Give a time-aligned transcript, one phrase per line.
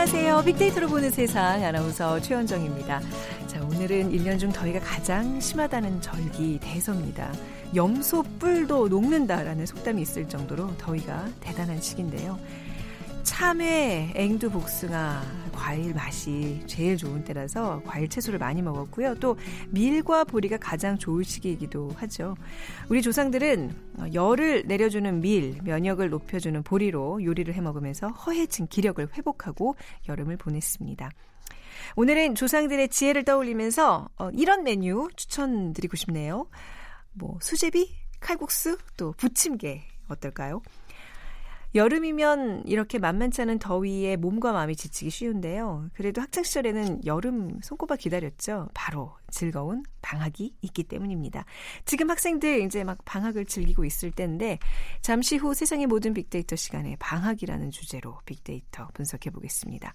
[0.00, 0.42] 안녕하세요.
[0.46, 3.02] 빅데이터로 보는 세상 아나운서 최현정입니다.
[3.46, 7.30] 자, 오늘은 1년 중 더위가 가장 심하다는 절기 대서입니다.
[7.74, 12.38] 염소 뿔도 녹는다라는 속담이 있을 정도로 더위가 대단한 시기인데요.
[13.24, 15.22] 참외, 앵두, 복숭아,
[15.60, 19.16] 과일 맛이 제일 좋은 때라서 과일 채소를 많이 먹었고요.
[19.16, 19.36] 또
[19.68, 22.34] 밀과 보리가 가장 좋을 시기이기도 하죠.
[22.88, 29.76] 우리 조상들은 열을 내려주는 밀, 면역을 높여주는 보리로 요리를 해 먹으면서 허해진 기력을 회복하고
[30.08, 31.10] 여름을 보냈습니다.
[31.94, 36.48] 오늘은 조상들의 지혜를 떠올리면서 어, 이런 메뉴 추천드리고 싶네요.
[37.12, 40.62] 뭐 수제비, 칼국수, 또 부침개 어떨까요?
[41.74, 45.90] 여름이면 이렇게 만만치 않은 더위에 몸과 마음이 지치기 쉬운데요.
[45.94, 48.68] 그래도 학창 시절에는 여름 손꼽아 기다렸죠.
[48.74, 51.44] 바로 즐거운 방학이 있기 때문입니다.
[51.84, 54.58] 지금 학생들 이제 막 방학을 즐기고 있을 때인데
[55.00, 59.92] 잠시 후 세상의 모든 빅데이터 시간에 방학이라는 주제로 빅데이터 분석해 보겠습니다.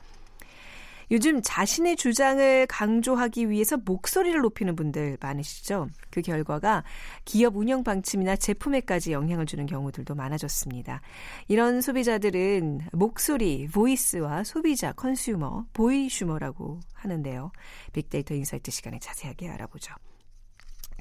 [1.11, 5.88] 요즘 자신의 주장을 강조하기 위해서 목소리를 높이는 분들 많으시죠?
[6.09, 6.84] 그 결과가
[7.25, 11.02] 기업 운영 방침이나 제품에까지 영향을 주는 경우들도 많아졌습니다.
[11.47, 17.52] 이런 소비자들은 목소리, voice와 소비자, consumer, 보이슈머라고 하는데요.
[17.94, 19.94] 빅데이터 insight 시간에 자세하게 알아보죠.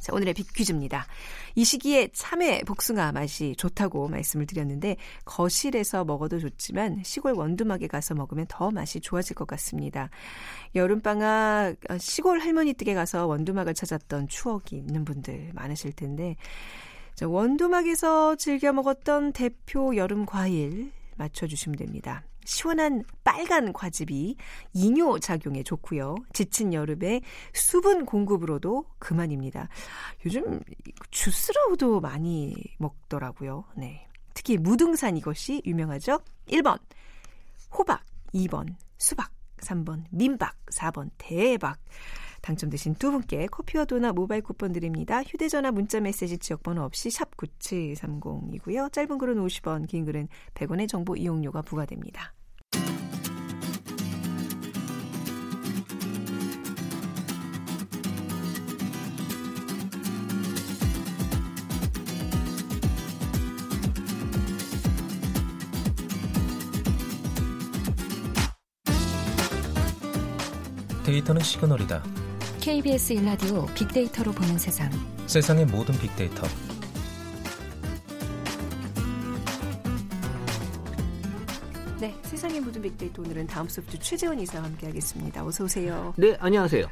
[0.00, 1.06] 자, 오늘의 big 퀴즈입니다.
[1.55, 8.47] 이 시기에 참외 복숭아 맛이 좋다고 말씀을 드렸는데 거실에서 먹어도 좋지만 시골 원두막에 가서 먹으면
[8.48, 10.11] 더 맛이 좋아질 것 같습니다.
[10.75, 16.36] 여름방학 어, 시골 할머니 댁에 가서 원두막을 찾았던 추억이 있는 분들 많으실 텐데
[17.14, 22.24] 자, 원두막에서 즐겨 먹었던 대표 여름 과일 맞춰주시면 됩니다.
[22.44, 24.36] 시원한 빨간 과즙이
[24.72, 26.16] 이뇨 작용에 좋고요.
[26.32, 27.20] 지친 여름에
[27.52, 29.68] 수분 공급으로도 그만입니다.
[30.24, 30.60] 요즘
[31.10, 33.64] 주스로도 많이 먹더라고요.
[33.77, 34.06] 네.
[34.34, 36.20] 특히 무등산 이것이 유명하죠.
[36.48, 36.78] 1번
[37.77, 41.78] 호박, 2번 수박, 3번 민박, 4번 대박.
[42.44, 45.22] 당첨되신 두 분께 커피와 도넛 모바일 쿠폰 드립니다.
[45.22, 48.92] 휴대전화 문자 메시지 지역번호 없이 샵 9730이고요.
[48.92, 52.34] 짧은 글은 50원, 긴 글은 100원의 정보 이용료가 부과됩니다.
[71.05, 72.23] 데이터는 시그널이다.
[72.64, 74.91] KBS 일라디오 빅데이터로 보는 세상.
[75.27, 76.47] 세상의 모든 빅데이터.
[82.01, 85.45] 네, 세상의 모든 빅데이터 오늘은 다음 소프트 최재원 이사와 함께하겠습니다.
[85.45, 86.14] 어서 오세요.
[86.17, 86.86] 네, 안녕하세요.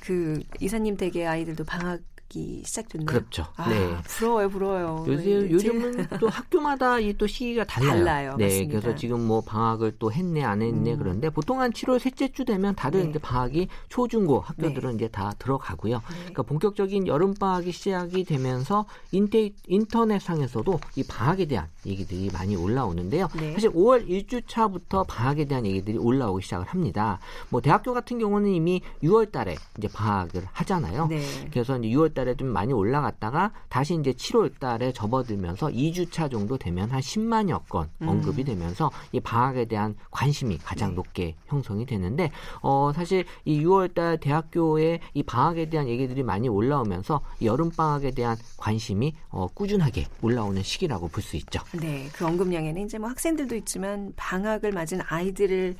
[0.00, 2.00] 그 이사님 댁의 아이들도 방학
[2.32, 3.04] 기 시작됐나요?
[3.06, 3.46] 그렇죠.
[3.56, 3.94] 아, 네.
[4.04, 5.04] 부러워요, 부러워요.
[5.06, 7.90] 요즘 네, 요즘은 또 학교마다 이 또 시기가 달라요.
[7.92, 8.34] 달라요.
[8.38, 8.80] 네, 맞습니다.
[8.80, 10.98] 그래서 지금 뭐 방학을 또 했네 안 했네 음.
[10.98, 13.10] 그런데 보통 한 7월 셋째 주 되면 다들 네.
[13.10, 15.96] 이제 방학이 초중고 학교들은 이제 다 들어가고요.
[15.98, 16.14] 네.
[16.20, 23.28] 그러니까 본격적인 여름 방학이 시작이 되면서 인테, 인터넷상에서도 이 방학에 대한 얘기들이 많이 올라오는데요.
[23.38, 23.52] 네.
[23.52, 27.18] 사실 5월 1주 차부터 방학에 대한 얘기들이 올라오기 시작을 합니다.
[27.50, 31.08] 뭐 대학교 같은 경우는 이미 6월 달에 이제 방학을 하잖아요.
[31.08, 31.20] 네.
[31.52, 36.90] 그래서 이제 6월 달에 좀 많이 올라갔다가 다시 이제 7월 달에 접어들면서 2주차 정도 되면
[36.90, 38.08] 한 10만여 건 음.
[38.08, 40.94] 언급이 되면서 이 방학에 대한 관심이 가장 네.
[40.96, 42.30] 높게 형성이 되는데
[42.60, 48.10] 어 사실 이 6월 달 대학교에 이 방학에 대한 얘기들이 많이 올라오면서 이 여름 방학에
[48.12, 51.60] 대한 관심이 어 꾸준하게 올라오는 시기라고 볼 수 있죠.
[51.80, 55.76] 네, 그 언급량에는 이제 뭐 학생들도 있지만 방학을 맞은 아이들을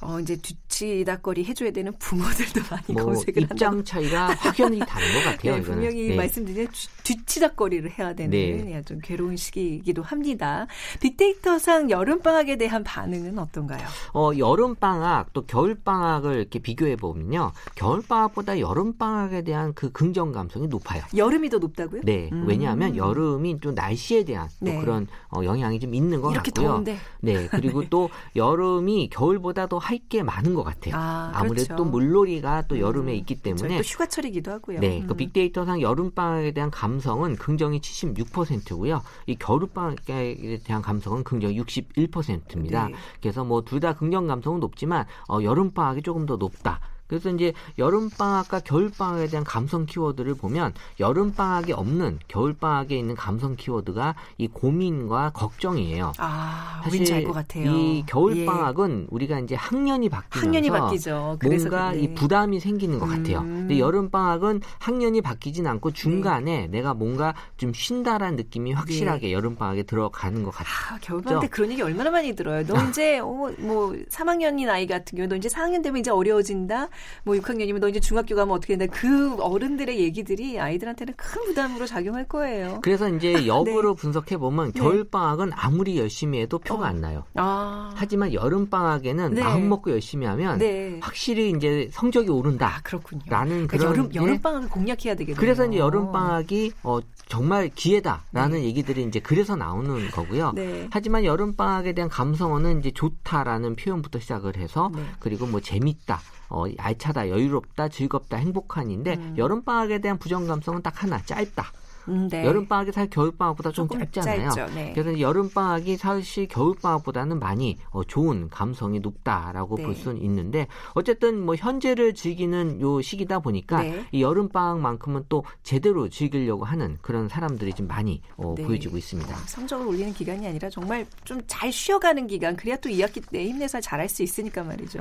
[0.00, 3.82] 어 이제 뒤치다거리 해줘야 되는 부모들도 많이 뭐 검색을 입장 한다고.
[3.84, 5.54] 차이가 확연히 다른 것 같아요.
[5.58, 5.62] 네.
[5.62, 6.16] 분명히 네.
[6.16, 6.68] 말씀드린
[7.02, 8.82] 뒤치다거리를 해야 되는 네.
[8.84, 10.68] 좀 괴로운 시기이기도 합니다.
[11.00, 13.84] 빅데이터상 여름 방학에 대한 반응은 어떤가요?
[14.14, 17.50] 어, 여름 방학 또 겨울 방학을 이렇게 비교해 보면요.
[17.74, 21.02] 겨울 방학보다 여름 방학에 대한 그 긍정 감성이 높아요.
[21.16, 22.02] 여름이 더 높다고요?
[22.04, 22.44] 네, 음.
[22.46, 24.80] 왜냐하면 여름이 또 날씨에 대한 또 네.
[24.80, 26.68] 그런 어, 영향이 좀 있는 것 이렇게 같고요.
[26.68, 26.96] 더운데.
[27.20, 30.94] 네, 그리고 또 여름이 겨울보다 더할 게 많은 것 같아요.
[30.96, 31.76] 아, 무래도 그렇죠.
[31.76, 33.62] 또 물놀이가 또 여름에 음, 있기 그렇죠.
[33.64, 34.80] 때문에 또 휴가철이기도 하고요.
[34.80, 35.16] 네, 그 음.
[35.16, 39.02] 빅데이터상 여름 방학에 대한 감성은 긍정이 76%고요.
[39.26, 42.88] 이 겨울 방학에 대한 감성은 긍정이 61%입니다.
[42.88, 42.94] 네.
[43.20, 46.80] 그래서 뭐 둘 다 긍정 감성은 높지만 어, 여름 방학이 조금 더 높다.
[47.08, 52.96] 그래서 이제 여름 방학과 겨울 방학에 대한 감성 키워드를 보면 여름 방학에 없는 겨울 방학에
[52.96, 56.12] 있는 감성 키워드가 이 고민과 걱정이에요.
[56.18, 57.70] 아, 왠지 알것 같아요.
[57.70, 58.44] 이 겨울 예.
[58.44, 61.36] 방학은 우리가 이제 학년이 바뀌면서 학년이 바뀌죠.
[61.40, 62.02] 그래서 뭔가 그래.
[62.02, 63.38] 이 부담이 생기는 것 같아요.
[63.40, 63.60] 음.
[63.60, 69.84] 근데 여름 방학은 학년이 바뀌진 않고 중간에 내가 뭔가 좀 쉰다라는 느낌이 확실하게 여름 방학에
[69.84, 70.74] 들어가는 것 같아요.
[70.92, 72.66] 아, 겨울방학 때 그런 얘기 얼마나 많이 들어요.
[72.66, 76.88] 너 이제 어, 뭐 3학년인 아이 같은 경우 너 이제 4학년 되면 이제 어려워진다.
[77.24, 78.92] 뭐 6학년이면 너 이제 중학교 가면 어떻게 된다.
[78.96, 82.80] 그 어른들의 얘기들이 아이들한테는 큰 부담으로 작용할 거예요.
[82.82, 84.80] 그래서 이제 역으로 분석해 보면 네.
[84.80, 86.88] 겨울 방학은 아무리 열심히 해도 표가 어.
[86.88, 87.24] 안 나요.
[87.34, 89.42] 아, 하지만 여름 방학에는 네.
[89.42, 90.98] 마음 먹고 열심히 하면 네.
[91.02, 92.76] 확실히 이제 성적이 오른다.
[92.76, 93.22] 아, 그렇군요.
[93.26, 94.16] 라는 그러니까 그런 여름 예?
[94.16, 95.36] 여름 방학을 공략해야 되겠네요.
[95.36, 100.52] 그래서 이제 여름 방학이 어, 정말 기회다라는 얘기들이 이제 그래서 나오는 거고요.
[100.54, 100.88] 네.
[100.90, 105.02] 하지만 여름 방학에 대한 감성어는 이제 좋다라는 표현부터 시작을 해서 네.
[105.18, 109.34] 그리고 뭐 재밌다, 어, 알차다, 여유롭다, 즐겁다, 행복한인데 음.
[109.36, 111.72] 여름 방학에 대한 부정 감성은 딱 하나, 짧다.
[112.08, 112.44] 음, 네.
[112.44, 114.50] 여름 방학이 사실 겨울 방학보다 좀 짧잖아요.
[114.50, 114.74] 짧죠.
[114.74, 114.92] 네.
[114.94, 119.84] 그래서 여름 방학이 사실 겨울 방학보다는 많이 어, 좋은 감성이 높다라고 네.
[119.84, 124.04] 볼 수는 있는데 어쨌든 뭐 현재를 즐기는 요 시기다 보니까 네.
[124.12, 128.64] 이 여름 방학만큼은 또 제대로 즐기려고 하는 그런 사람들이 좀 많이 어, 네.
[128.64, 129.34] 보여지고 있습니다.
[129.46, 134.08] 성적을 올리는 기간이 아니라 정말 좀 잘 쉬어가는 기간 그래야 또 2학기 때 힘내서 잘할
[134.08, 135.00] 수 있으니까 말이죠.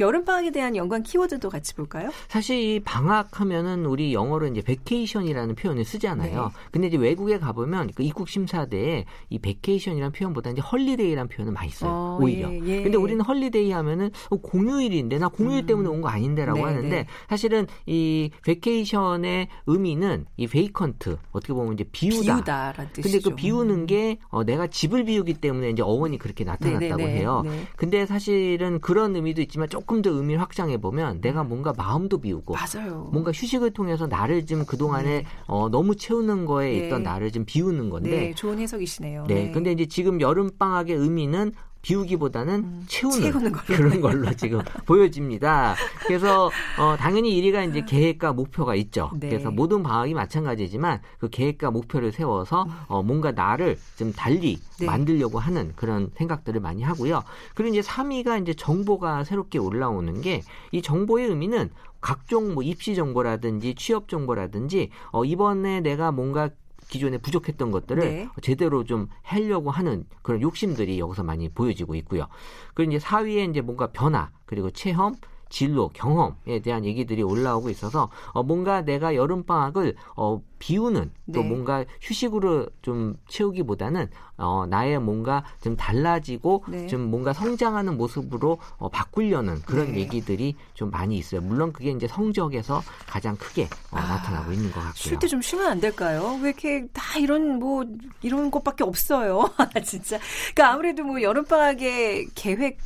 [0.00, 2.10] 여름 방학에 대한 연관 키워드도 같이 볼까요?
[2.28, 6.43] 사실 이 방학하면은 우리 영어로 이제 vacation이라는 표현을 쓰잖아요.
[6.52, 6.68] 네.
[6.70, 11.90] 근데 이제 외국에 가보면 그 입국 심사대에 이 vacation이라는 표현보다 이제 holiday라는 표현을 많이 써요.
[11.90, 12.50] 어, 오히려.
[12.52, 12.82] 예, 예.
[12.82, 17.06] 근데 우리는 holiday 하면은 어, 공휴일인데 나 공휴일 때문에 온 거 아닌데라고 네, 하는데 네.
[17.28, 22.36] 사실은 이 vacation의 의미는 이 vacant 어떻게 보면 이제 비우다.
[22.36, 23.02] 비우다라는 뜻이죠.
[23.02, 27.12] 근데 그 비우는 게 어, 내가 집을 비우기 때문에 이제 어원이 그렇게 나타났다고 네, 네,
[27.14, 27.42] 네, 해요.
[27.44, 27.66] 네.
[27.76, 33.08] 근데 사실은 그런 의미도 있지만 조금 더 의미를 확장해 보면 내가 뭔가 마음도 비우고 맞아요.
[33.12, 36.86] 뭔가 휴식을 통해서 나를 좀 그동안에 어, 너무 채우는 거에 네.
[36.86, 39.26] 있던 나를 좀 비우는 건데 네, 좋은 해석이시네요.
[39.28, 39.50] 네.
[39.52, 41.52] 근데 이제 지금 여름 방학의 의미는
[41.84, 43.64] 비우기보다는 채우는, 음, 채우는 걸로.
[43.66, 45.74] 그런 걸로 지금 보여집니다.
[46.06, 49.10] 그래서 어, 당연히 1위가 이제 계획과 목표가 있죠.
[49.14, 49.28] 네.
[49.28, 54.86] 그래서 모든 방학이 마찬가지지만 그 계획과 목표를 세워서 어, 뭔가 나를 좀 달리 네.
[54.86, 57.22] 만들려고 하는 그런 생각들을 많이 하고요.
[57.54, 60.42] 그리고 이제 3위가 이제 정보가 새롭게 올라오는 게
[60.72, 61.70] 이 정보의 의미는
[62.00, 66.50] 각종 뭐 입시 정보라든지 취업 정보라든지 어, 이번에 내가 뭔가
[66.88, 68.28] 기존에 부족했던 것들을 네.
[68.42, 72.28] 제대로 좀 하려고 하는 그런 욕심들이 여기서 많이 보여지고 있고요.
[72.74, 75.14] 그리고 이제 4위에 이제 뭔가 변화 그리고 체험
[75.54, 81.48] 진로, 경험에 대한 얘기들이 올라오고 있어서 어, 뭔가 내가 여름 방학을 어, 비우는 또 네.
[81.48, 86.88] 뭔가 휴식으로 좀 채우기보다는 어, 나의 뭔가 좀 달라지고 네.
[86.88, 90.00] 좀 뭔가 성장하는 모습으로 어, 바꾸려는 그런 네.
[90.00, 91.40] 얘기들이 좀 많이 있어요.
[91.40, 94.92] 물론 그게 이제 성적에서 가장 크게 어, 아, 나타나고 있는 것 같고요.
[94.96, 96.36] 쉴 때 좀 쉬면 안 될까요?
[96.42, 97.84] 왜 이렇게 다 이런 뭐
[98.22, 99.48] 이런 것밖에 없어요.
[99.86, 100.18] 진짜.
[100.52, 102.78] 그러니까 아무래도 뭐 여름 방학의 계획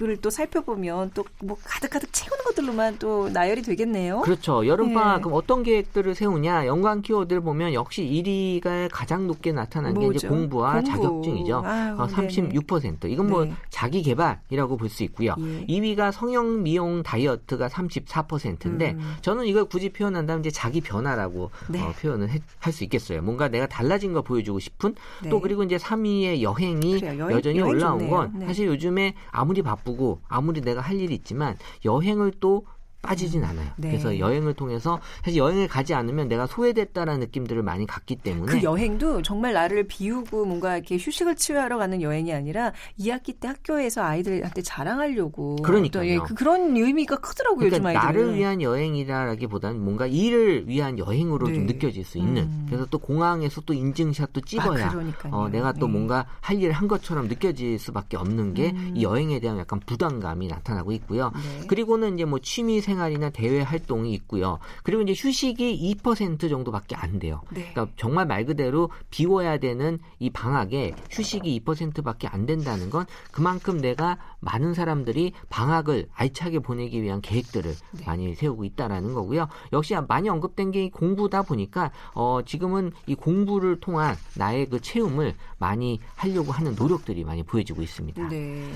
[0.00, 4.20] 을또 살펴보면 또 뭐 가득가득 채우는 것들로만 또 나열이 되겠네요.
[4.22, 4.66] 그렇죠.
[4.66, 5.22] 여름방학 네.
[5.22, 6.66] 그럼 어떤 계획들을 세우냐?
[6.66, 10.28] 연관 키워드를 보면 역시 1위가 가장 높게 나타난 게 이제 뭐죠?
[10.28, 10.90] 공부와 공부.
[10.90, 11.62] 자격증이죠.
[11.64, 13.04] 아유, 어, 36%.
[13.10, 13.54] 이건 뭐 네.
[13.70, 15.34] 자기 개발이라고 볼 수 있고요.
[15.38, 15.66] 예.
[15.66, 19.14] 2위가 성형 미용 다이어트가 34%인데 음.
[19.22, 21.80] 저는 이걸 굳이 표현한다면 이제 자기 변화라고 네.
[21.82, 22.28] 어, 표현을
[22.58, 23.22] 할 수 있겠어요.
[23.22, 25.30] 뭔가 내가 달라진 걸 보여주고 싶은 네.
[25.30, 27.18] 또 그리고 이제 3위의 여행이 그래요.
[27.24, 28.14] 여행- 여전히 여행 올라온 좋네요.
[28.16, 28.46] 건 네.
[28.46, 32.66] 사실 요즘에 아무리 바쁘 고 아무리 내가 할 일이 있지만 여행을 또
[33.02, 33.70] 빠지진 않아요.
[33.76, 33.88] 네.
[33.88, 39.22] 그래서 여행을 통해서 사실 여행을 가지 않으면 내가 소외됐다라는 느낌들을 많이 갖기 때문에 그 여행도
[39.22, 45.56] 정말 나를 비우고 뭔가 이렇게 휴식을 취하러 가는 여행이 아니라 2학기 때 학교에서 아이들한테 자랑하려고
[45.56, 46.02] 그러니까요.
[46.02, 47.70] 어떤, 예, 그, 그런 의미가 크더라고요.
[47.70, 47.92] 그러니까.
[47.92, 51.54] 나를 위한 여행이라기보다는 뭔가 일을 위한 여행으로 네.
[51.54, 52.42] 좀 느껴질 수 있는.
[52.42, 52.66] 음.
[52.68, 55.28] 그래서 또 공항에서 또 인증샷도 찍어야 아.
[55.30, 55.92] 어, 내가 또 네.
[55.92, 58.94] 뭔가 할 일을 한 것처럼 느껴질 수밖에 없는 게이 음.
[59.00, 61.30] 여행에 대한 약간 부담감이 나타나고 있고요.
[61.34, 61.66] 네.
[61.68, 64.58] 그리고는 이제 뭐 취미 생활 이나 대외 활동이 있고요.
[64.82, 67.42] 그리고 이제 휴식이 2% 정도밖에 안 돼요.
[67.50, 67.70] 네.
[67.72, 74.18] 그러니까 정말 말 그대로 비워야 되는 이 방학에 휴식이 2%밖에 안 된다는 건 그만큼 내가
[74.40, 78.04] 많은 사람들이 방학을 알차게 보내기 위한 계획들을 네.
[78.04, 79.48] 많이 세우고 있다라는 거고요.
[79.72, 86.00] 역시 많이 언급된 게이 공부다 보니까 어 지금은 이 공부를 통한 나의 그 체험을 많이
[86.16, 88.28] 하려고 하는 노력들이 많이 보여지고 있습니다.
[88.28, 88.72] 네.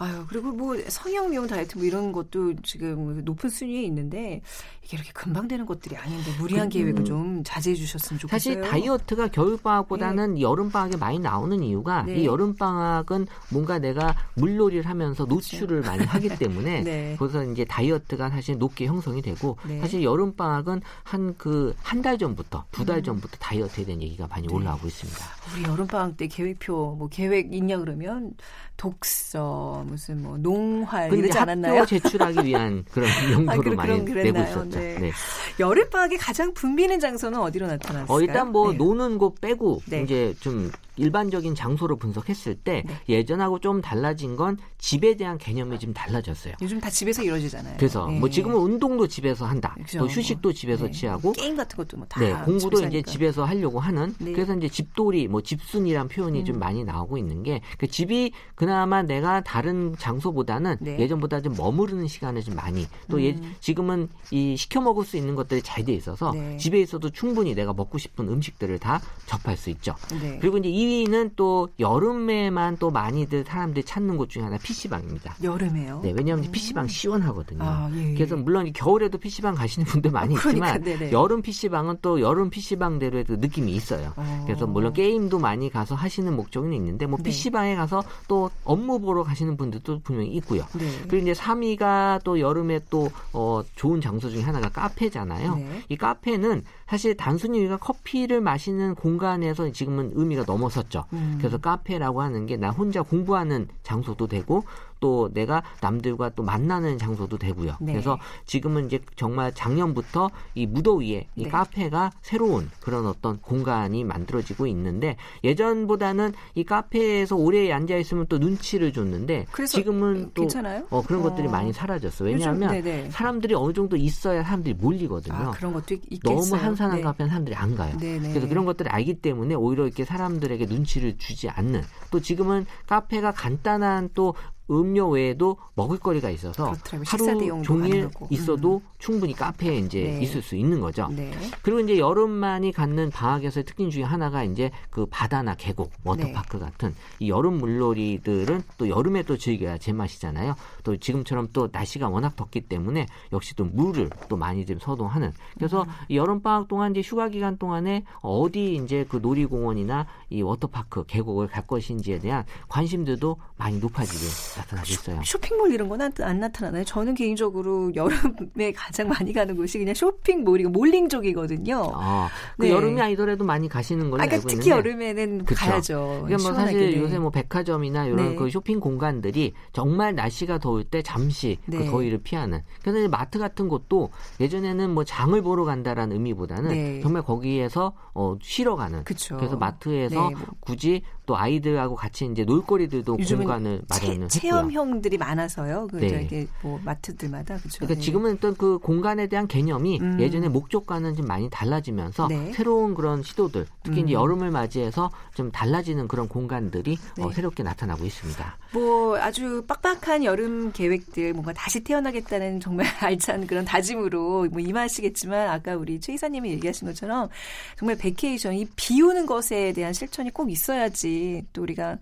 [0.00, 4.42] 아유, 그리고 뭐 성형 미용 다이어트 뭐 이런 것도 지금 높은 순위에 있는데
[4.84, 8.54] 이게 이렇게 금방 되는 것들이 아닌데 무리한 계획을 좀 자제해 주셨으면 좋겠어요.
[8.54, 10.40] 사실 다이어트가 겨울 방학보다는 네.
[10.40, 12.20] 여름 방학에 많이 나오는 이유가 네.
[12.20, 17.16] 이 여름 방학은 뭔가 내가 물놀이를 하면서 노출을 많이 하기 때문에 네.
[17.18, 19.80] 그래서 이제 다이어트가 사실 높게 형성이 되고 네.
[19.80, 22.86] 사실 여름 방학은 한 그 한 달 전부터 두 음.
[22.86, 24.54] 달 전부터 다이어트에 대한 얘기가 많이 네.
[24.54, 25.18] 올라오고 있습니다.
[25.54, 28.32] 우리 여름 방학 때 계획표 뭐 계획 있냐 그러면
[28.78, 31.84] 독서 무슨 뭐 농활 이러지 않았나요?
[31.84, 34.38] 제출하기 위한 그런 용도로 아, 많이 내고?
[34.38, 34.78] 있었죠.
[34.78, 34.96] 네.
[34.98, 35.10] 네.
[35.58, 38.16] 여름 방학에 가장 붐비는 장소는 어디로 나타났을까요?
[38.16, 38.78] 어, 일단 뭐 네.
[38.78, 40.02] 노는 곳 빼고 네.
[40.02, 42.94] 이제 좀 일반적인 장소로 분석했을 때 네.
[43.08, 46.54] 예전하고 좀 달라진 건 집에 대한 개념이 좀 달라졌어요.
[46.62, 47.76] 요즘 다 집에서 이루어지잖아요.
[47.78, 48.18] 그래서 네.
[48.18, 49.74] 뭐 지금은 운동도 집에서 한다.
[49.84, 50.00] 그죠.
[50.00, 50.90] 또 휴식도 집에서 네.
[50.92, 54.32] 취하고 게임 같은 것도 뭐다 네, 공부도 이제 집에서 하려고 하는 네.
[54.32, 56.44] 그래서 이제 집돌이 뭐 집순이란 표현이 음.
[56.44, 60.98] 좀 많이 나오고 있는 게 그 집이 그나마 내가 다른 장소보다는 네.
[60.98, 63.54] 예전보다 좀 머무르는 시간을 좀 많이 또 예, 음.
[63.60, 66.56] 지금은 이 시켜 먹을 수 있는 것들이 잘 돼 있어서 네.
[66.56, 69.94] 집에 있어도 충분히 내가 먹고 싶은 음식들을 다 접할 수 있죠.
[70.20, 70.38] 네.
[70.40, 75.36] 그리고 이제 2위는 또 여름에만 또 많이들 사람들이 찾는 곳 중에 하나 PC방입니다.
[75.42, 76.00] 여름에요.
[76.02, 77.62] 네, 왜냐하면 PC방 시원하거든요.
[77.62, 78.14] 아, 예, 예.
[78.14, 81.12] 그래서 물론 이 겨울에도 PC방 가시는 분들 많이 아, 그러니까, 있지만 네네.
[81.12, 84.12] 여름 PC방은 또 여름 PC방대로의 그 느낌이 있어요.
[84.16, 84.44] 어.
[84.46, 87.24] 그래서 물론 게임도 많이 가서 하시는 목적은 있는데 뭐 네.
[87.24, 90.64] PC방에 가서 또 업무 보러 가시는 분들도 분명히 있고요.
[90.78, 90.86] 네.
[91.08, 95.54] 그리고 이제 3위가 또 여름에 또 어, 좋은 장소 중에 하나가 카페잖아요.
[95.56, 95.82] 네.
[95.88, 101.04] 이 카페는 사실 단순히 우리가 커피를 마시는 공간에서 지금은 의미가 넘어 섰죠.
[101.12, 101.36] 음.
[101.38, 104.64] 그래서 카페라고 하는 게 나 혼자 공부하는 장소도 되고
[105.00, 107.76] 또 내가 남들과 또 만나는 장소도 되고요.
[107.80, 107.92] 네.
[107.92, 111.48] 그래서 지금은 이제 정말 작년부터 이 무더위에 이 네.
[111.48, 118.92] 카페가 새로운 그런 어떤 공간이 만들어지고 있는데 예전보다는 이 카페에서 오래 앉아 있으면 또 눈치를
[118.92, 120.86] 줬는데 지금은 또 괜찮아요?
[120.90, 121.24] 어, 그런 어.
[121.30, 122.32] 것들이 많이 사라졌어요.
[122.32, 123.10] 요즘- 왜냐하면 네네.
[123.10, 125.34] 사람들이 어느 정도 있어야 사람들이 몰리거든요.
[125.34, 126.40] 아, 그런 것도 있- 있겠어요.
[126.40, 127.02] 너무 한산한 네.
[127.02, 127.96] 카페는 사람들이 안 가요.
[127.98, 128.30] 네네.
[128.30, 134.10] 그래서 그런 것들을 알기 때문에 오히려 이렇게 사람들에게 눈치를 주지 않는 또 지금은 카페가 간단한
[134.14, 134.34] 또
[134.70, 136.74] 음료 외에도 먹을거리가 있어서
[137.06, 138.26] 하루 종일 가능하고.
[138.30, 140.22] 있어도 충분히 카페에 이제 네.
[140.22, 141.08] 있을 수 있는 거죠.
[141.08, 141.30] 네.
[141.62, 146.64] 그리고 이제 여름만이 갖는 방학에서의 특징 중에 하나가 이제 그 바다나 계곡, 워터파크 네.
[146.64, 150.54] 같은 이 여름 물놀이들은 또 여름에 또 즐겨야 제맛이잖아요.
[150.84, 155.32] 또 지금처럼 또 날씨가 워낙 덥기 때문에 역시 또 물을 또 많이 좀 서동하는.
[155.54, 155.88] 그래서 음.
[156.08, 161.46] 이 여름 방학 동안 이제 휴가 기간 동안에 어디 이제 그 놀이공원이나 이 워터파크, 계곡을
[161.46, 164.24] 갈 것인지에 대한 관심들도 많이 높아지게
[164.58, 165.20] 나타나고 있어요.
[165.24, 166.84] 쇼핑몰 이런 건 안 나타나나요?
[166.84, 171.90] 저는 개인적으로 여름에 가장 많이 가는 곳이 그냥 쇼핑몰이고 몰링족이거든요.
[171.94, 172.70] 아, 그 네.
[172.70, 175.58] 여름이 아니더라도 많이 가시는 걸로 아, 그러니까 알고 특히 있는데 여름에는 그쵸.
[175.60, 176.22] 가야죠.
[176.24, 176.96] 그러니까 뭐 사실 네.
[176.98, 178.34] 요새 뭐 백화점이나 이런 네.
[178.36, 181.86] 그 쇼핑 공간들이 정말 날씨가 더울 때 잠시 그 네.
[181.90, 182.62] 더위를 피하는.
[182.82, 184.10] 그래서 이제 마트 같은 곳도
[184.40, 187.00] 예전에는 뭐 장을 보러 간다라는 의미보다는 네.
[187.00, 189.04] 정말 거기에서 어 쉬러 가는.
[189.04, 189.36] 그쵸.
[189.40, 190.46] 래서 마트에서 네, 뭐.
[190.60, 194.47] 굳이 또 아이들하고 같이 이제 놀거리들도 공간을 마련을 체.
[194.50, 195.88] 체험형들이 많아서요.
[195.90, 196.08] 그 네.
[196.08, 197.78] 저기 뭐 마트들마다 그렇죠.
[197.80, 200.20] 그러니까 지금은 어떤 그 공간에 대한 개념이 음.
[200.20, 202.52] 예전에 목적과는 좀 많이 달라지면서 네.
[202.52, 204.20] 새로운 그런 시도들, 특히 이제 음.
[204.20, 207.34] 여름을 맞이해서 좀 달라지는 그런 공간들이 어, 네.
[207.34, 208.56] 새롭게 나타나고 있습니다.
[208.72, 215.76] 뭐 아주 빡빡한 여름 계획들 뭔가 다시 태어나겠다는 정말 알찬 그런 다짐으로 뭐 임하시겠지만 아까
[215.76, 217.28] 우리 최 이사님이 얘기하신 것처럼
[217.76, 221.98] 정말 vacation 이 비우는 것에 대한 실천이 꼭 있어야지 또 우리가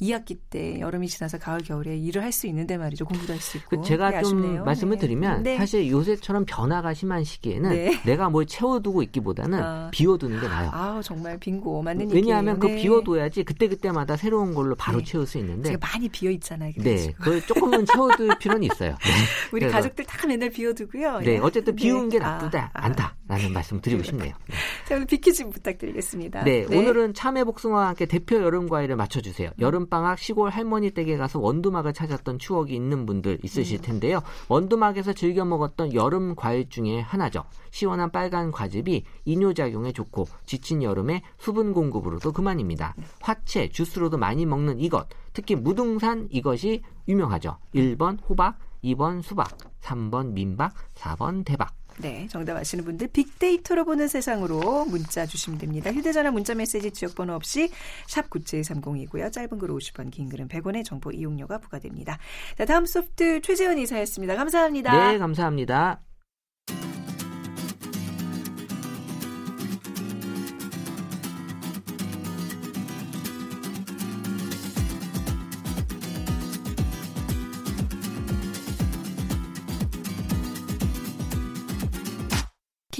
[0.00, 3.80] 2학기 때 여름이 지나서 가을 겨울에 일을 할 수 있는데 말이죠 공부도 할 수 있고
[3.80, 4.64] 그 제가 그게 좀 아쉽네요.
[4.64, 5.00] 말씀을 네.
[5.00, 5.56] 드리면 네.
[5.56, 8.00] 사실 요새처럼 변화가 심한 시기에는 네.
[8.06, 9.90] 내가 뭘 채워두고 있기보다는 아.
[9.92, 10.70] 비워두는 게 나아요.
[10.72, 12.58] 아 정말 빙고 맞는 왜냐하면 얘기예요.
[12.58, 12.82] 그 네.
[12.82, 15.04] 비워둬야지 그때 그때마다 새로운 걸로 바로 네.
[15.04, 16.72] 채울 수 있는데 제가 많이 비어 있잖아요.
[16.76, 17.12] 네.
[17.18, 18.90] 그걸 조금은 채워둘 필요는 있어요.
[18.90, 18.96] 네.
[19.52, 21.18] 우리 그래서 가족들 다 맨날 비워두고요.
[21.20, 21.38] 네, 예.
[21.38, 22.24] 어쨌든 비우는 게 네.
[22.24, 22.84] 나쁘다 아, 아.
[22.86, 24.32] 않다라는 말씀 드리고 싶네요.
[24.46, 24.54] 네.
[24.88, 26.44] 자, 오늘 비키즈 부탁드리겠습니다.
[26.44, 29.50] 네, 오늘은 참외 복숭아와 함께 대표 여름 과일을 맞춰주세요.
[29.58, 33.82] 여름 방학 시골 할머니 댁에 가서 원두막을 찾았던 추억이 있는 분들 있으실 음.
[33.82, 34.22] 텐데요.
[34.48, 37.44] 원두막에서 즐겨 먹었던 여름 과일 중에 하나죠.
[37.70, 42.94] 시원한 빨간 과즙이 이뇨작용에 좋고 지친 여름에 수분 공급으로도 그만입니다.
[43.20, 47.58] 화채, 주스로도 많이 먹는 이것, 특히 무등산 이것이 유명하죠.
[47.74, 51.79] 1번 호박, 2번 수박, 3번 민박, 4번 대박.
[52.00, 55.92] 네, 정답 아시는 분들 빅데이터로 보는 세상으로 문자 주시면 됩니다.
[55.92, 57.70] 휴대전화 문자 메시지 지역번호 없이
[58.06, 59.30] 샵 9730이고요.
[59.32, 62.18] 짧은 글 50원, 긴 글은 100원의 정보 이용료가 부과됩니다.
[62.56, 64.34] 자, 다음 소프트 최재원 이사였습니다.
[64.34, 65.12] 감사합니다.
[65.12, 66.00] 네, 감사합니다.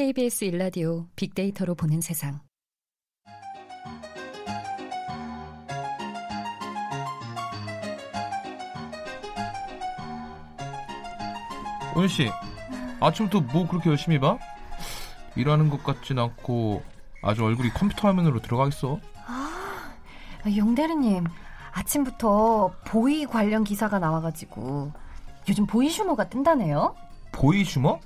[0.01, 2.41] KBS 일라디오 빅데이터로 보는 세상.
[11.95, 12.31] 오현 씨,
[12.99, 14.39] 아침부터 뭐 그렇게 열심히 봐?
[15.37, 16.83] 일하는 것 같진 않고
[17.21, 18.99] 아주 얼굴이 컴퓨터 화면으로 들어가겠어.
[19.27, 21.27] 아, 용대리님
[21.73, 24.95] 아침부터 보이 관련 기사가 나와가지고
[25.47, 26.95] 요즘 보이슈머가 뜬다네요.
[27.33, 28.01] 보이슈머?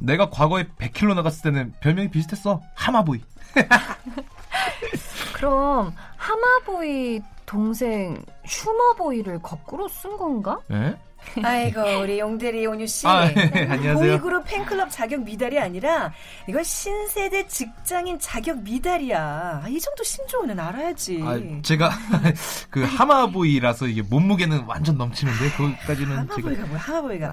[0.00, 2.60] 내가 과거에 100kg 나갔을 때는 별명이 비슷했어.
[2.74, 3.20] 하마보이.
[5.34, 10.60] 그럼 하마보이 동생 슈머보이를 거꾸로 쓴 건가?
[10.70, 10.96] 예?
[11.42, 13.06] 아이고 우리 용대리 온유 씨.
[13.06, 13.94] 아, 예, 안녕하세요.
[13.94, 16.12] 보이그룹 팬클럽 자격 미달이 아니라
[16.48, 19.62] 이거 신세대 직장인 자격 미달이야.
[19.64, 21.20] 아, 이 정도 신조어는 알아야지.
[21.24, 21.90] 아, 제가
[22.70, 27.32] 그 하마보이라서 이게 몸무게는 완전 넘치는데 거기까지는 제가 하마보이가 뭐야 하마보이가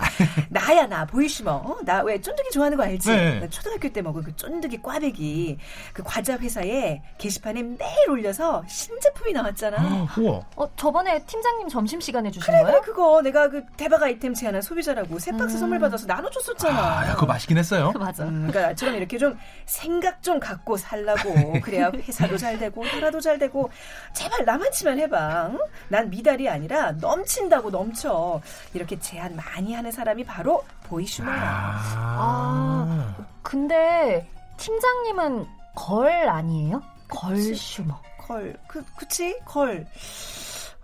[0.50, 1.78] 나야 나 보이시머 어?
[1.84, 3.10] 나왜 쫀득이 좋아하는 거 알지?
[3.10, 3.40] 네.
[3.40, 5.58] 나 초등학교 때 먹은 그 쫀득이 꽈배기
[5.94, 9.78] 그 과자 회사에 게시판에 매일 올려서 신제품이 나왔잖아.
[9.80, 10.42] 아, 우와.
[10.56, 12.82] 어 저번에 팀장님 점심 시간에 주신 그래 그래 거예요?
[12.82, 16.80] 그거 내가 그 대박 아이템 제안한 소비자라고 세 박스 선물 받아서 나눠줬었잖아.
[16.82, 17.94] 아, 그거 맛있긴 했어요.
[18.00, 18.24] 맞아.
[18.24, 23.38] 음, 그러니까 나처럼 이렇게 좀 생각 좀 갖고 살라고 그래야 회사도 잘 되고 나라도 잘
[23.38, 23.70] 되고
[24.14, 25.50] 제발 나만치만 해봐.
[25.54, 25.60] 응?
[25.90, 28.42] 난 미달이 아니라 넘친다고 넘쳐.
[28.74, 31.36] 이렇게 제안 많이 하는 사람이 바로 보이슈머야.
[31.38, 33.16] 아.
[33.44, 36.82] 근데 팀장님은 걸 아니에요?
[37.08, 37.56] 걸 그치.
[37.56, 38.02] 슈머.
[38.18, 39.86] 걸, 그 그치 걸.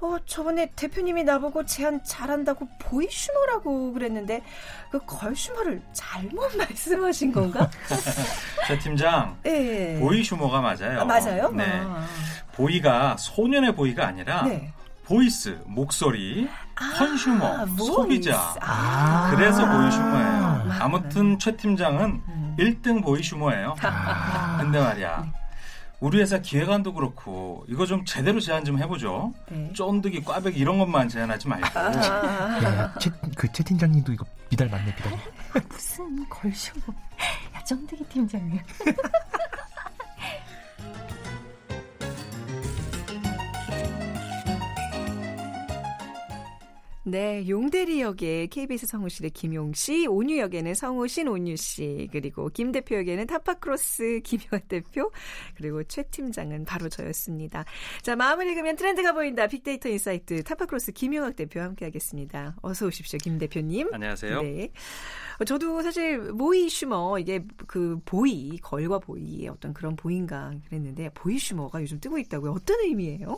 [0.03, 4.41] 어 저번에 대표님이 나보고 제안 잘한다고 보이슈머라고 그랬는데
[4.91, 7.69] 그 걸슈머를 잘못 말씀하신 건가?
[8.67, 9.97] 자 팀장 예.
[10.01, 10.99] 보이 슈머가 맞아요.
[10.99, 11.49] 아, 맞아요?
[11.51, 11.63] 네.
[11.85, 12.05] 아.
[12.51, 14.73] 보이가 소년의 보이가 아니라 네.
[15.05, 19.31] voice 목소리 consumer 뭐 소비자 있- 아.
[19.33, 20.43] 그래서 보이슈머예요.
[20.43, 20.77] 아.
[20.81, 22.55] 아무튼 최 팀장은 음.
[22.59, 23.77] 1등 보이슈머예요.
[23.81, 24.57] 아.
[24.59, 25.31] 근데 말이야.
[26.03, 29.33] 우리 회사 기획안도 그렇고 이거 좀 제대로 제안 좀 해보죠.
[29.49, 29.71] 네.
[29.71, 31.79] 쫀득이 꽈배기 이런 것만 제안하지 말고.
[31.79, 32.61] 아.
[32.61, 35.17] 야, 최, 그최 팀장님도 이거 미달 맞네, 미달.
[35.69, 36.83] 무슨 걸슈머.
[37.55, 38.59] 야 쫀득이 팀장님.
[47.05, 52.95] 네, 용대리 역에 KBS 성우실의 김용 씨, 온유 역에는 성우신 온유 씨, 그리고 김 대표
[52.95, 55.11] 역에는 타파크로스 김용학 대표,
[55.55, 57.65] 그리고 최 팀장은 바로 저였습니다.
[58.01, 59.47] 자, 마음을 읽으면 트렌드가 보인다.
[59.47, 62.55] 빅데이터 insight 타파크로스 김용학 대표와 함께하겠습니다.
[62.61, 63.93] 어서 오십시오, 김 대표님.
[63.93, 64.41] 안녕하세요.
[64.41, 64.69] 네.
[65.41, 71.37] 어, 저도 사실 보이 슈머 이게 그 보이 걸과 보이의 어떤 그런 보인가 그랬는데 보이
[71.37, 72.51] 슈머가 요즘 뜨고 있다고요.
[72.51, 73.37] 어떤 의미예요?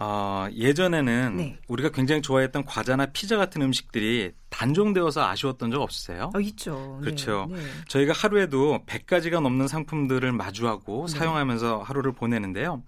[0.00, 1.58] 어, 예전에는 네.
[1.68, 6.30] 우리가 굉장히 좋아했던 과자나 피자 같은 음식들이 단종되어서 아쉬웠던 적 없으세요?
[6.34, 6.98] 어, 있죠.
[7.00, 7.48] 네, 그렇죠.
[7.50, 7.58] 네.
[7.88, 11.18] 저희가 하루에도 100가지가 넘는 상품들을 마주하고 네.
[11.18, 12.82] 사용하면서 하루를 보내는데요.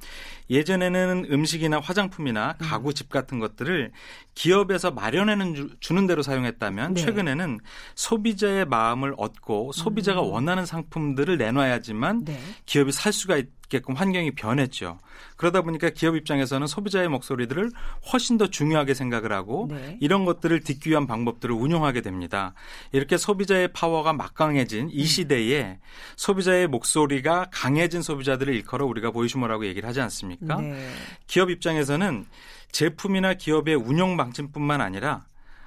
[0.51, 2.67] 예전에는 음식이나 화장품이나 음.
[2.67, 3.91] 가구 집 같은 것들을
[4.35, 7.01] 기업에서 마련해는 주- 주는 대로 사용했다면 네.
[7.01, 7.59] 최근에는
[7.95, 10.31] 소비자의 마음을 얻고 소비자가 음.
[10.31, 12.39] 원하는 상품들을 내놔야지만 네.
[12.67, 14.99] 기업이 살 수가 있게끔 환경이 변했죠.
[15.37, 17.71] 그러다 보니까 기업 입장에서는 소비자의 목소리들을
[18.13, 19.97] 훨씬 더 중요하게 생각을 하고 네.
[20.01, 22.55] 이런 것들을 딛기 위한 방법들을 운용하게 됩니다.
[22.93, 24.91] 이렇게 소비자의 파워가 막강해진 음.
[24.93, 25.79] 이 시대에
[26.17, 30.61] 소비자의 목소리가 강해진 소비자들을 일컬어 우리가 보이슈머라고 얘기를 하지 않습니까?
[30.61, 30.89] 네.
[31.27, 32.27] 기업 입장에서는
[32.73, 35.25] 제품이나 기업의 운영 방침뿐만 아니라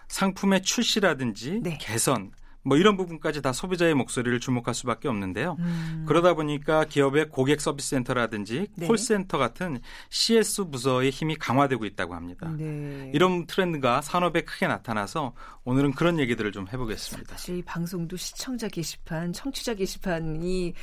[0.07, 1.77] 상품의 출시라든지 네.
[1.79, 2.31] 개선
[2.65, 5.55] 뭐 이런 부분까지 다 소비자의 목소리를 주목할 수밖에 없는데요.
[5.59, 6.05] 음.
[6.07, 8.87] 그러다 보니까 기업의 고객 서비스 센터라든지 네.
[8.87, 12.51] 콜센터 같은 CS 부서의 힘이 강화되고 있다고 합니다.
[12.57, 13.11] 네.
[13.13, 17.33] 이런 트렌드가 산업에 크게 나타나서 오늘은 그런 얘기들을 좀 해보겠습니다.
[17.33, 20.73] 사실 이 방송도 시청자 게시판, 청취자 게시판이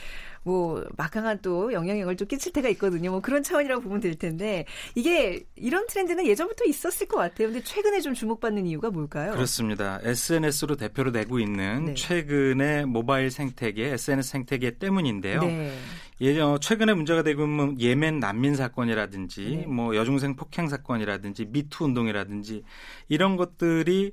[0.45, 3.11] 뭐 막강한 또 영향력을 좀 끼칠 때가 있거든요.
[3.11, 7.49] 뭐 그런 차원이라고 보면 될 텐데 이게 이런 트렌드는 예전부터 있었을 것 같아요.
[7.49, 9.33] 근데 최근에 좀 주목받는 이유가 뭘까요?
[9.33, 10.01] 그렇습니다.
[10.03, 11.95] SNS로 대표로 되고 있는 네.
[11.95, 15.41] 최근의 모바일 생태계, SNS 생태계 때문인데요.
[15.41, 15.73] 네.
[16.21, 19.67] 예, 어, 최근에 문제가 되고 있는 예멘 난민 사건이라든지 네.
[19.67, 22.63] 뭐 여중생 폭행 사건이라든지 미투 운동이라든지
[23.09, 24.13] 이런 것들이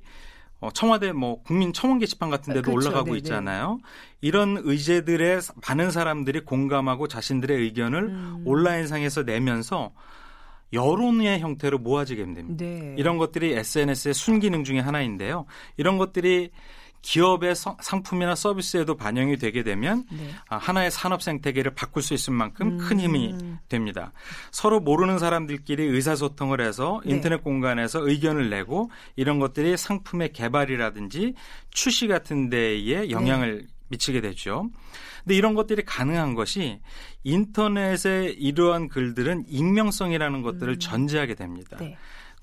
[0.74, 2.88] 청와대 뭐 국민 청원 게시판 같은 데도 아, 그렇죠.
[2.88, 3.78] 올라가고 네, 있잖아요.
[4.20, 8.42] 이런 의제들에 많은 사람들이 공감하고 자신들의 의견을 음.
[8.44, 9.92] 온라인상에서 내면서
[10.72, 12.64] 여론의 형태로 모아지게 됩니다.
[12.64, 12.94] 네.
[12.98, 15.46] 이런 것들이 SNS의 순기능 중에 하나인데요.
[15.76, 16.50] 이런 것들이
[17.02, 20.30] 기업의 서- 상품이나 서비스에도 반영이 되게 되면 네.
[20.48, 22.78] 아, 하나의 산업 생태계를 바꿀 수 있을 만큼 음.
[22.78, 23.34] 큰 힘이
[23.68, 24.12] 됩니다.
[24.50, 27.14] 서로 모르는 사람들끼리 의사소통을 해서 네.
[27.14, 31.34] 인터넷 공간에서 의견을 내고 이런 것들이 상품의 개발이라든지
[31.70, 34.70] 출시 같은 데에 영향을 미치게 되죠.
[35.24, 36.80] 근데 이런 것들이 가능한 것이
[37.24, 40.78] 인터넷에 이러한 글들은 익명성이라는 것들을 음.
[40.78, 41.76] 전제하게 됩니다.
[41.80, 41.96] 네.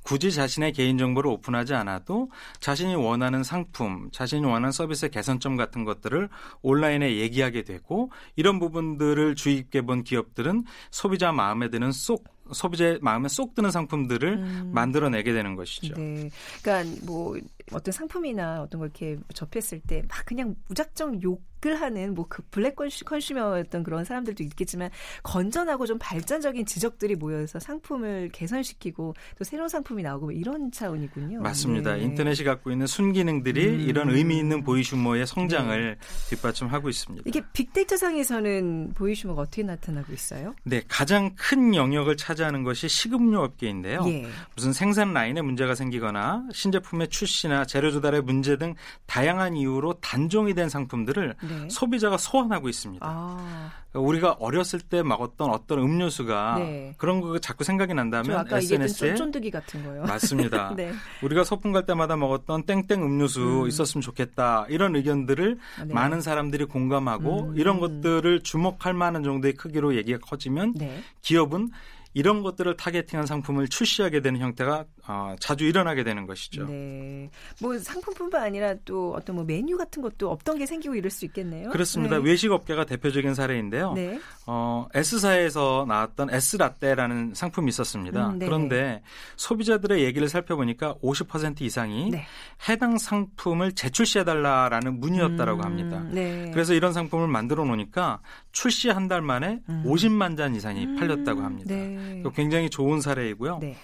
[0.08, 6.30] 굳이 자신의 개인정보를 오픈하지 않아도 자신이 원하는 상품, 자신이 원하는 서비스의 개선점 같은 것들을
[6.62, 13.28] 온라인에 얘기하게 되고 이런 부분들을 주의 깊게 본 기업들은 소비자 마음에 드는 쏙 소비자의 마음에
[13.28, 14.72] 쏙 드는 상품들을 음.
[14.74, 15.96] 만들어내게 되는 것이죠.
[15.96, 16.30] 네.
[16.64, 17.36] 그러니까 뭐
[17.74, 22.44] 어떤 상품이나 어떤 걸 이렇게 접했을 때 막 그냥 무작정 욕 을 하는 뭐 그
[22.52, 24.92] 블랙 컨슈- 컨슈머였던 그런 사람들도 있겠지만
[25.24, 31.42] 건전하고 좀 발전적인 지적들이 모여서 상품을 개선시키고 또 새로운 상품이 나오고 뭐 이런 차원이군요.
[31.42, 31.96] 맞습니다.
[31.96, 32.04] 네.
[32.04, 33.80] 인터넷이 갖고 있는 순기능들이 음.
[33.80, 35.98] 이런 의미 있는 보이슈머의 성장을
[36.30, 37.24] 뒷받침하고 있습니다.
[37.26, 40.54] 이게 빅데이터 상에서는 보이슈머가 어떻게 나타나고 있어요?
[40.64, 44.04] 네, 가장 큰 영역을 차지하는 것이 식음료 업계인데요.
[44.08, 44.28] 예.
[44.56, 48.76] 무슨 생산 라인에 문제가 생기거나 신제품의 출시나 재료 조달의 문제 등
[49.08, 51.70] 다양한 이유로 단종이 된 상품들을 네.
[51.70, 53.06] 소비자가 소환하고 있습니다.
[53.08, 56.94] 아, 우리가 어렸을 때 먹었던 어떤 음료수가 네.
[56.98, 60.04] 그런 거 자꾸 생각이 저 난다면 SNS에 쫀- 쫀득이 같은 거요.
[60.04, 60.74] 맞습니다.
[60.78, 60.92] 네.
[61.24, 63.68] 우리가 소풍 갈 때마다 먹었던 땡땡 음료수 음.
[63.68, 65.58] 있었으면 좋겠다 이런 의견들을
[65.88, 65.94] 네.
[65.94, 67.58] 많은 사람들이 공감하고 음.
[67.58, 71.02] 이런 것들을 주목할 만한 정도의 크기로 얘기가 커지면 네.
[71.22, 71.70] 기업은
[72.18, 76.66] 이런 것들을 타겟팅한 상품을 출시하게 되는 형태가 어, 자주 일어나게 되는 것이죠.
[76.66, 77.30] 네.
[77.62, 81.70] 뭐 상품뿐만 아니라 또 어떤 뭐 메뉴 같은 것도 없던 게 생기고 이럴 수 있겠네요.
[81.70, 82.18] 그렇습니다.
[82.18, 82.24] 네.
[82.24, 83.94] 외식 업계가 대표적인 사례인데요.
[83.94, 84.20] 네.
[84.48, 88.30] 어, S사에서 나왔던 S라떼라는 상품이 있었습니다.
[88.30, 88.48] 음, 네.
[88.48, 89.04] 그런데
[89.36, 92.26] 소비자들의 얘기를 살펴보니까 50% 이상이 네.
[92.68, 96.04] 해당 상품을 재출시해달라라는 문의였다라고 음, 합니다.
[96.10, 96.50] 네.
[96.52, 98.22] 그래서 이런 상품을 만들어 놓으니까
[98.58, 99.84] 출시 한 달 만에 음.
[99.86, 101.76] 50만 잔 이상이 팔렸다고 음, 합니다.
[101.76, 102.22] 네.
[102.24, 103.60] 또 굉장히 좋은 사례이고요.
[103.60, 103.78] 네.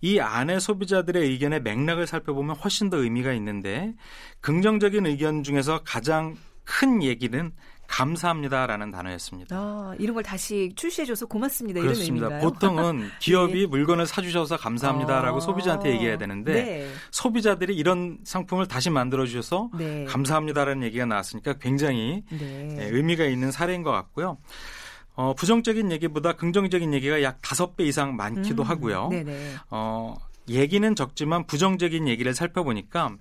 [0.00, 3.92] 이 안에 소비자들의 의견의 맥락을 살펴보면 훨씬 더 의미가 있는데
[4.40, 7.50] 긍정적인 의견 중에서 가장 큰 얘기는
[7.90, 9.56] 감사합니다라는 단어였습니다.
[9.56, 11.80] 아, 이런 걸 다시 출시해줘서 고맙습니다.
[11.80, 12.26] 이런 그렇습니다.
[12.26, 12.50] 의미인가요?
[12.50, 16.90] 보통은 기업이 물건을 사주셔서 감사합니다라고 아, 소비자한테 얘기해야 되는데 네.
[17.10, 20.04] 소비자들이 이런 상품을 다시 만들어 주셔서 네.
[20.04, 22.76] 감사합니다라는 얘기가 나왔으니까 굉장히 네.
[22.78, 24.38] 예, 의미가 있는 사례인 것 같고요.
[25.14, 29.08] 어, 부정적인 얘기보다 긍정적인 얘기가 약 다섯 배 이상 많기도 음, 하고요.
[29.08, 29.54] 네네.
[29.70, 30.14] 어,
[30.48, 33.16] 얘기는 적지만 부정적인 얘기를 살펴보니까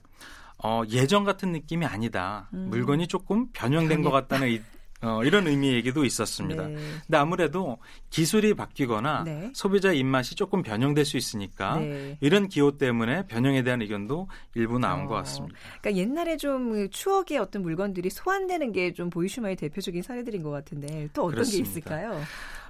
[0.64, 2.50] 어, 예전 같은 느낌이 아니다.
[2.54, 2.68] 음.
[2.70, 4.62] 물건이 조금 변형된 것 같다는 이,
[5.02, 6.68] 어, 이런 의미의 얘기도 있었습니다.
[6.68, 6.76] 네.
[7.06, 7.78] 근데 아무래도
[8.10, 9.50] 기술이 바뀌거나 네.
[9.54, 12.18] 소비자 입맛이 조금 변형될 수 있으니까 네.
[12.20, 15.58] 이런 기호 때문에 변형에 대한 의견도 일부 나온 어, 것 같습니다.
[15.82, 21.24] 그러니까 옛날에 좀그 추억의 어떤 물건들이 소환되는 게 좀 보이슈마의 대표적인 사례들인 것 같은데 또
[21.24, 21.64] 어떤 그렇습니다.
[21.64, 22.22] 게 있을까요?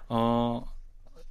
[0.10, 0.64] 어,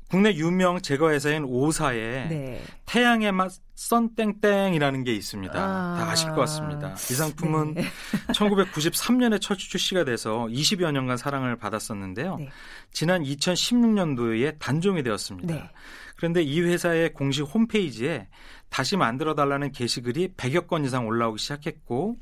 [0.08, 2.62] 국내 유명 제거 회사인 오사의 네.
[2.86, 5.54] 태양의 맛 썬땡땡이라는 게 있습니다.
[5.54, 5.96] 아.
[5.98, 6.94] 다 아실 것 같습니다.
[6.94, 7.84] 이 상품은 네.
[8.32, 12.36] 1993년에 첫 출시가 돼서 20여 년간 사랑을 받았었는데요.
[12.36, 12.48] 네.
[12.90, 15.70] 지난 2016년도에 단종이 되었습니다.
[16.18, 16.20] 네.
[16.20, 18.26] 그런데 이 회사의 공식 홈페이지에
[18.68, 22.16] 다시 만들어 달라는 게시글이 100여 건 이상 올라오기 시작했고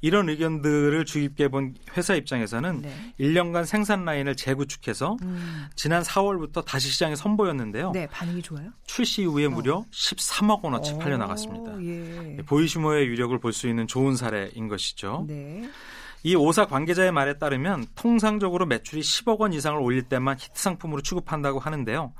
[0.00, 3.14] 이런 의견들을 깊게 본 회사 입장에서는 네.
[3.20, 5.66] 1년간 생산 라인을 재구축해서 음.
[5.76, 7.92] 지난 4월부터 다시 시장에 선보였는데요.
[7.92, 8.70] 네, 반응이 좋아요?
[8.86, 11.80] 출시 이후에 무려 13억 원어치 어, 팔려 나갔습니다.
[11.84, 12.36] 예.
[12.46, 15.24] voisumer의 위력을 볼 수 있는 좋은 사례인 것이죠.
[15.28, 15.68] 네.
[16.24, 21.58] 이 오사 관계자의 말에 따르면 통상적으로 매출이 10억 원 이상을 올릴 때만 히트 상품으로 취급한다고
[21.58, 22.12] 하는데요.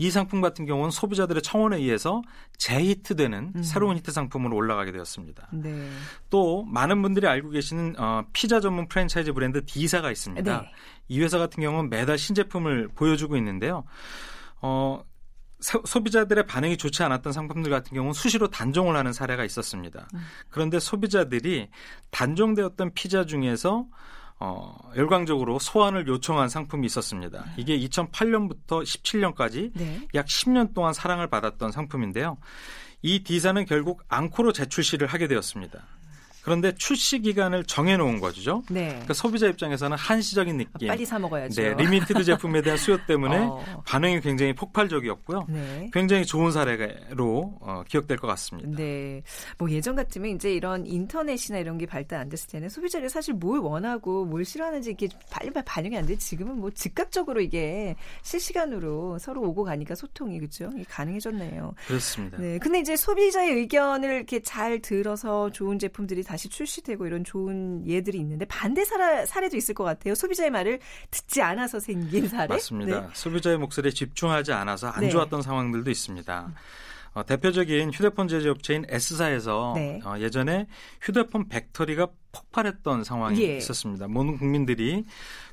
[0.00, 2.22] 이 상품 같은 경우는 소비자들의 청원에 의해서
[2.56, 3.62] 재히트되는 음.
[3.62, 5.48] 새로운 히트 상품으로 올라가게 되었습니다.
[5.52, 5.90] 네.
[6.30, 10.60] 또 많은 분들이 알고 계시는 어, 피자 전문 프랜차이즈 브랜드 D사가 있습니다.
[10.62, 10.72] 네.
[11.08, 13.84] 이 회사 같은 경우는 매달 신제품을 보여주고 있는데요.
[14.62, 15.04] 어,
[15.60, 20.08] 소- 소비자들의 반응이 좋지 않았던 상품들 같은 경우는 수시로 단종을 하는 사례가 있었습니다.
[20.14, 20.20] 음.
[20.48, 21.68] 그런데 소비자들이
[22.10, 23.84] 단종되었던 피자 중에서
[24.40, 27.44] 어, 열광적으로 소환을 요청한 상품이 있었습니다.
[27.58, 30.08] 이게 2008년부터 17년까지 네.
[30.14, 32.38] 약 10년 동안 사랑을 받았던 상품인데요.
[33.02, 35.82] 이 디사는 결국 앙코로 재출시를 하게 되었습니다.
[36.42, 38.62] 그런데 출시 기간을 정해놓은 거죠.
[38.70, 38.88] 네.
[38.88, 40.88] 그러니까 소비자 입장에서는 한시적인 아, 느낌.
[40.88, 41.60] 빨리 사 먹어야죠.
[41.60, 43.82] 네, limited 제품에 대한 수요 때문에 어.
[43.86, 45.46] 반응이 굉장히 폭발적이었고요.
[45.48, 45.90] 네.
[45.92, 48.70] 굉장히 좋은 사례로 어, 기억될 것 같습니다.
[48.76, 49.22] 네.
[49.58, 53.60] 뭐 예전 같으면 이제 이런 인터넷이나 이런 게 발달 안 됐을 때는 소비자들이 사실 뭘
[53.60, 56.16] 원하고 뭘 싫어하는지 이게 빨리빨리 반영이 안 돼.
[56.16, 60.70] 지금은 뭐 즉각적으로 이게 실시간으로 서로 오고 가니까 소통이 그죠?
[60.88, 61.74] 가능해졌네요.
[61.86, 62.38] 그렇습니다.
[62.38, 62.58] 네.
[62.58, 68.44] 근데 이제 소비자의 의견을 이렇게 잘 들어서 좋은 제품들이 다시 출시되고 이런 좋은 예들이 있는데
[68.44, 70.14] 반대 사례, 사례도 있을 것 같아요.
[70.14, 70.78] 소비자의 말을
[71.10, 72.46] 듣지 않아서 생긴 사례.
[72.46, 73.00] 맞습니다.
[73.00, 73.08] 네.
[73.12, 75.10] 소비자의 목소리에 집중하지 않아서 안 네.
[75.10, 76.52] 좋았던 상황들도 있습니다.
[77.14, 80.00] 어, 대표적인 휴대폰 제조업체인 S사에서 네.
[80.04, 80.68] 어, 예전에
[81.02, 83.56] 휴대폰 팩토리가 폭발했던 상황이 예.
[83.56, 84.06] 있었습니다.
[84.06, 85.04] 모든 국민들이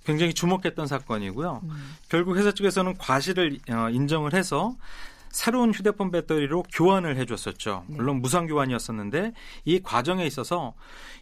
[0.06, 1.62] 굉장히 주목했던 사건이고요.
[1.64, 1.96] 음.
[2.08, 4.76] 결국 회사 측에서는 과실을 어, 인정을 해서
[5.30, 7.86] 새로운 휴대폰 배터리로 교환을 해줬었죠.
[7.88, 7.96] 네.
[7.98, 9.34] 물론 무상 교환이었었는데
[9.66, 10.74] 이 과정에 있어서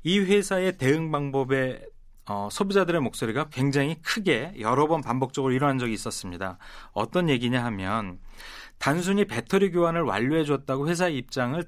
[0.03, 1.81] 이 회사의 대응 방법에
[2.27, 6.57] 어, 소비자들의 목소리가 굉장히 크게 여러 번 반복적으로 일어난 적이 있었습니다.
[6.91, 8.19] 어떤 얘기냐 하면
[8.79, 11.65] 단순히 배터리 교환을 완료해 줬다고 회사의 입장을 어,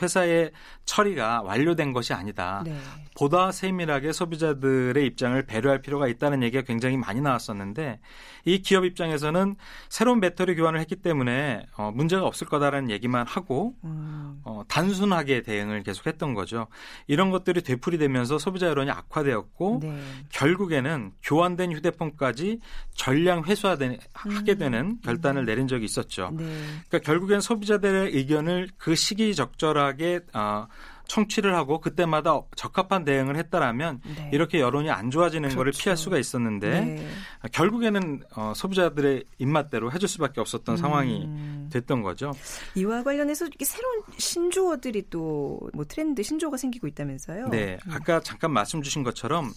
[0.00, 0.52] 회사의
[0.84, 2.62] 처리가 완료된 것이 아니다.
[2.64, 2.76] 네.
[3.14, 8.00] 보다 세밀하게 소비자들의 입장을 배려할 필요가 있다는 얘기가 굉장히 많이 나왔었는데
[8.44, 9.56] 이 기업 입장에서는
[9.88, 14.40] 새로운 배터리 교환을 했기 때문에 어, 문제가 없을 거다라는 얘기만 하고 음.
[14.44, 16.68] 어, 단순하게 대응을 계속했던 거죠.
[17.06, 20.00] 이런 것들이 되풀이되면서 소비자 여론이 악화되었고 네.
[20.30, 22.60] 결국에는 교환된 휴대폰까지
[22.94, 24.58] 전량 회수하게 음.
[24.58, 26.30] 되는 결단을 내린 적이 있었죠.
[26.32, 26.44] 네.
[26.88, 30.66] 그러니까 결국엔 소비자들의 의견을 그 시기적절 하게 어,
[31.08, 34.30] 청취를 하고 그때마다 적합한 대응을 했다라면 네.
[34.32, 35.82] 이렇게 여론이 안 좋아지는 거를 그렇죠.
[35.82, 37.08] 피할 수가 있었는데 네.
[37.52, 41.68] 결국에는 어, 소비자들의 입맛대로 해줄 수밖에 없었던 상황이 음.
[41.72, 42.32] 됐던 거죠.
[42.74, 47.48] 이와 관련해서 새로운 신조어들이 또 뭐 트렌드 신조어가 생기고 있다면서요?
[47.48, 47.92] 네, 음.
[47.92, 49.50] 아까 잠깐 말씀 주신 것처럼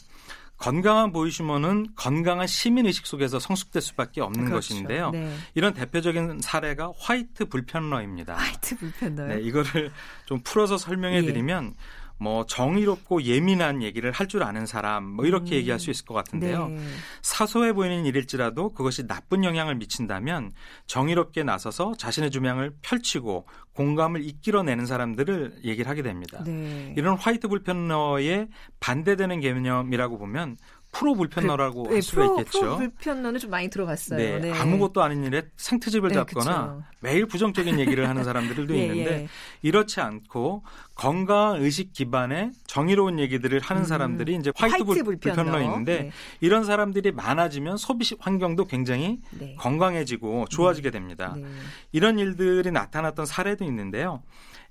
[0.62, 4.76] 건강한 보이시머는 건강한 시민 의식 속에서 성숙될 수밖에 없는 그렇죠.
[4.76, 5.10] 것인데요.
[5.10, 5.36] 네.
[5.56, 8.36] 이런 대표적인 사례가 화이트 불편러입니다.
[8.36, 9.28] 화이트 불편도요.
[9.28, 9.92] 네, 이거를
[10.26, 11.22] 좀 풀어서 설명해 예.
[11.24, 11.74] 드리면
[12.22, 15.58] 뭐 정의롭고 예민한 얘기를 할 줄 아는 사람 뭐 이렇게 음.
[15.58, 16.70] 얘기할 수 있을 것 같은데요.
[16.70, 16.78] 네.
[17.22, 20.54] 사소해 보이는 일일지라도 그것이 나쁜 영향을 미친다면
[20.88, 26.42] 정의롭게 나서서 자신의 주장을 펼치고 공감을 이끌어내는 사람들을 얘기를 하게 됩니다.
[26.46, 26.94] 네.
[26.96, 28.48] 이런 화이트 불편러에
[28.80, 30.56] 반대되는 개념이라고 보면
[30.92, 32.60] 프로 불편러라고 네, 할 수가 프로, 있겠죠.
[32.60, 34.18] 프로 불편러는 좀 많이 들어봤어요.
[34.20, 34.52] 네, 네.
[34.52, 36.84] 아무것도 아닌 일에 생트집을 네, 잡거나 그쵸.
[37.00, 39.28] 매일 부정적인 얘기를 하는 사람들도 예, 있는데 예.
[39.62, 40.64] 이렇지 않고
[40.96, 43.86] 건강한 의식 기반의 정의로운 얘기들을 하는 음.
[43.86, 46.12] 사람들이 이제 화이트, 불- 불편러인데 네.
[46.42, 49.56] 이런 사람들이 많아지면 소비 시- 환경도 굉장히 네.
[49.58, 51.34] 건강해지고 좋아지게 됩니다.
[51.38, 51.46] 네.
[51.94, 54.22] 이런 일들이 나타났던 사례도 있는데요.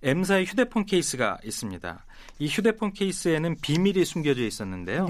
[0.03, 2.07] M사의 휴대폰 케이스가 있습니다.
[2.39, 5.07] 이 휴대폰 케이스에는 비밀이 숨겨져 있었는데요.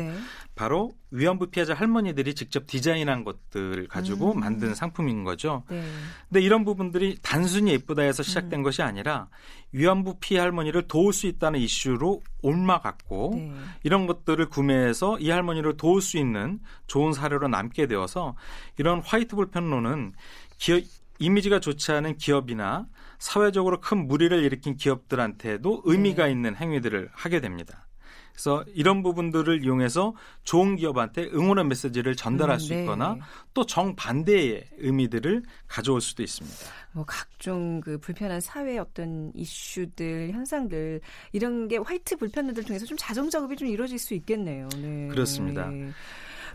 [0.60, 0.64] 네.
[0.64, 4.40] 바로 위안부 피해자 할머니들이 직접 디자인한 것들을 가지고 음.
[4.40, 5.64] 만든 상품인 거죠.
[5.70, 5.82] 네.
[6.28, 8.62] 근데 이런 부분들이 단순히 예쁘다 해서 시작된 음.
[8.62, 9.28] 것이 아니라
[9.72, 13.54] 위안부 피해 할머니를 도울 수 있다는 이슈로 옮아갔고 네.
[13.84, 18.36] 이런 것들을 구매해서 이 할머니를 도울 수 있는 좋은 사례로 남게 되어서
[18.76, 20.12] 이런 화이트 불편론은
[20.58, 20.82] 기업
[21.18, 22.86] 이미지가 좋지 않은 기업이나
[23.18, 26.32] 사회적으로 큰 무리를 일으킨 기업들한테도 의미가 네.
[26.32, 27.86] 있는 행위들을 하게 됩니다.
[28.32, 30.14] 그래서 이런 부분들을 이용해서
[30.44, 32.80] 좋은 기업한테 응원의 메시지를 전달할 음, 수 네.
[32.80, 33.16] 있거나
[33.54, 36.56] 또 정반대의 의미들을 가져올 수도 있습니다.
[36.92, 41.00] 뭐 각종 그 불편한 사회 어떤 이슈들 현상들
[41.32, 44.68] 이런 게 화이트 불편들 통해서 좀 자정 작업이 좀 이루어질 수 있겠네요.
[44.80, 45.08] 네.
[45.08, 45.68] 그렇습니다.
[45.68, 45.90] 네.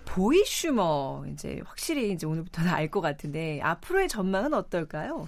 [0.05, 5.27] 보이슈머 이제 확실히 이제 오늘부터는 알 것 같은데 앞으로의 전망은 어떨까요?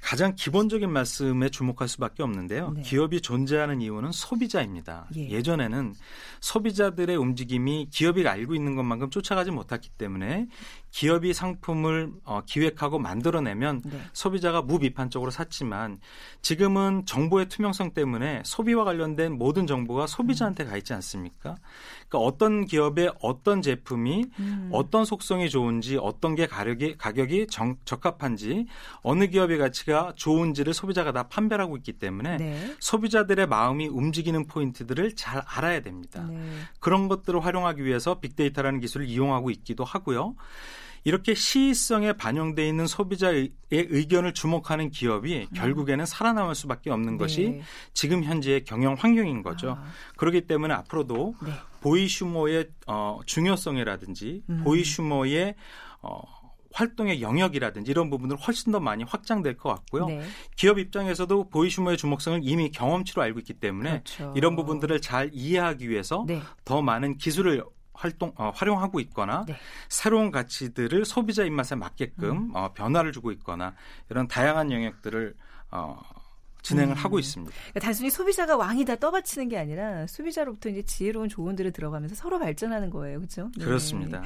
[0.00, 2.72] 가장 기본적인 말씀에 주목할 수밖에 없는데요.
[2.74, 2.82] 네.
[2.82, 5.06] 기업이 존재하는 이유는 소비자입니다.
[5.16, 5.42] 예.
[5.42, 5.94] 전에는
[6.40, 10.48] 소비자들의 움직임이 기업이 알고 있는 것만큼 쫓아가지 못했기 때문에
[10.90, 14.00] 기업이 상품을 어, 기획하고 만들어내면 네.
[14.12, 16.00] 소비자가 무비판적으로 샀지만
[16.42, 21.56] 지금은 정보의 투명성 때문에 소비와 관련된 모든 정보가 소비자한테 가 있지 않습니까?
[22.08, 24.70] 그러니까 어떤 기업의 어떤 제품이 음.
[24.72, 28.66] 어떤 속성이 좋은지 어떤 게 가격이 가격이 정- 적합한지
[29.02, 32.76] 어느 기업의 가치가 좋은지를 소비자가 다 판별하고 있기 때문에 네.
[32.78, 36.26] 소비자들의 마음이 움직이는 포인트들을 잘 알아야 됩니다.
[36.28, 36.40] 네.
[36.78, 40.34] 그런 것들을 활용하기 위해서 빅데이터라는 기술을 이용하고 있기도 하고요.
[41.04, 47.52] 이렇게 시의성에 반영돼 있는 소비자의 의견을 주목하는 기업이 결국에는 살아남을 수밖에 없는 것이 음.
[47.52, 47.62] 네.
[47.94, 49.78] 지금 현재의 경영 환경인 거죠.
[49.80, 49.84] 아,
[50.16, 51.52] 그렇기 때문에 앞으로도 네.
[51.80, 54.60] 보이슈머의 어, 중요성이라든지 음.
[54.64, 55.54] 보이슈머의
[56.02, 56.39] 어,
[56.72, 60.06] 활동의 영역이라든지 이런 부분들 훨씬 더 많이 확장될 것 같고요.
[60.06, 60.22] 네.
[60.56, 64.32] 기업 입장에서도 보이슈머의 주목성을 이미 경험치로 알고 있기 때문에 그렇죠.
[64.36, 66.40] 이런 부분들을 잘 이해하기 위해서 네.
[66.64, 69.56] 더 많은 기술을 활동 어, 활용하고 있거나 네.
[69.88, 72.50] 새로운 가치들을 소비자 입맛에 맞게끔 음.
[72.54, 73.74] 어, 변화를 주고 있거나
[74.08, 75.34] 이런 다양한 영역들을
[75.72, 76.00] 어,
[76.62, 76.96] 진행을 음.
[76.96, 77.52] 하고 있습니다.
[77.52, 83.18] 그러니까 단순히 소비자가 왕이다 떠받치는 게 아니라 소비자로부터 이제 지혜로운 조언들을 들어가면서 서로 발전하는 거예요.
[83.18, 83.50] 그렇죠?
[83.58, 83.64] 네.
[83.64, 84.22] 그렇습니다.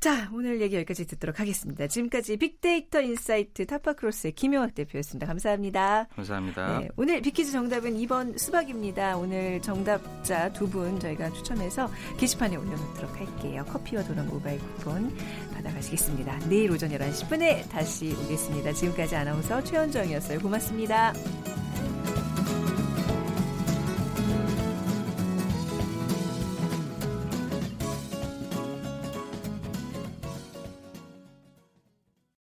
[0.00, 1.86] 자, 오늘 얘기 여기까지 듣도록 하겠습니다.
[1.86, 5.26] 지금까지 빅데이터 insight 타파크로스의 김용학 대표였습니다.
[5.26, 6.06] 감사합니다.
[6.14, 6.78] 감사합니다.
[6.80, 9.16] 네, 오늘 빅퀴즈 정답은 2번 수박입니다.
[9.16, 13.64] 오늘 정답자 두 분 저희가 추첨해서 게시판에 올려놓도록 할게요.
[13.68, 15.10] 커피와 도넛 모바일 쿠폰
[15.58, 16.38] 받아가시겠습니다.
[16.48, 18.72] 내일 오전 11시 분에 다시 오겠습니다.
[18.72, 20.38] 지금까지 아나운서 최현정이었어요.
[20.40, 21.12] 고맙습니다.